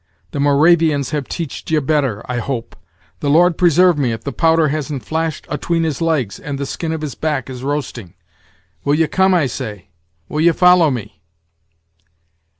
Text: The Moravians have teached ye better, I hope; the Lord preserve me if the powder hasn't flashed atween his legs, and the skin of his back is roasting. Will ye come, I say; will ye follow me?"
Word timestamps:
The 0.31 0.39
Moravians 0.39 1.11
have 1.11 1.27
teached 1.29 1.69
ye 1.69 1.77
better, 1.77 2.23
I 2.25 2.39
hope; 2.39 2.75
the 3.19 3.29
Lord 3.29 3.55
preserve 3.55 3.99
me 3.99 4.11
if 4.11 4.23
the 4.23 4.31
powder 4.31 4.69
hasn't 4.69 5.05
flashed 5.05 5.45
atween 5.47 5.83
his 5.83 6.01
legs, 6.01 6.39
and 6.39 6.57
the 6.57 6.65
skin 6.65 6.91
of 6.91 7.01
his 7.01 7.13
back 7.13 7.51
is 7.51 7.61
roasting. 7.63 8.15
Will 8.83 8.95
ye 8.95 9.05
come, 9.05 9.35
I 9.35 9.45
say; 9.45 9.89
will 10.27 10.41
ye 10.41 10.51
follow 10.53 10.89
me?" 10.89 11.21